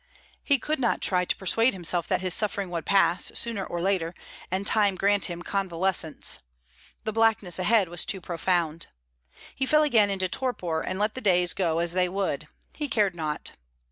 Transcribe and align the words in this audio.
He 0.43 0.57
could 0.57 0.79
not 0.79 0.99
try 0.99 1.25
to 1.25 1.35
persuade 1.35 1.73
himself 1.73 2.07
that 2.07 2.21
his 2.21 2.33
suffering 2.33 2.71
would 2.71 2.87
pass, 2.87 3.31
sooner 3.35 3.63
or 3.63 3.79
later, 3.79 4.15
and 4.49 4.65
time 4.65 4.95
grant 4.95 5.25
him 5.25 5.43
convalescence; 5.43 6.39
the 7.03 7.13
blackness 7.13 7.59
ahead 7.59 7.87
was 7.87 8.03
too 8.03 8.19
profound. 8.19 8.87
He 9.53 9.67
fell 9.67 9.83
again 9.83 10.09
into 10.09 10.27
torpor, 10.27 10.81
and 10.81 10.97
let 10.97 11.13
the 11.13 11.21
days 11.21 11.53
go 11.53 11.77
as 11.77 11.93
they 11.93 12.09
would; 12.09 12.47
he 12.73 12.87
cared 12.89 13.13
not. 13.15 13.51